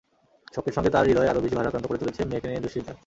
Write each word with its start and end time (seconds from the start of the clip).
শোকের 0.55 0.73
সঙ্গে 0.75 0.93
তাঁর 0.93 1.05
হূদয় 1.09 1.29
আরও 1.31 1.43
বেশি 1.43 1.55
ভারাক্রান্ত 1.59 1.85
করে 1.87 2.01
তুলেছে 2.01 2.21
মেয়েকে 2.29 2.47
নিয়ে 2.49 2.63
দুশ্চিন্তা। 2.65 2.93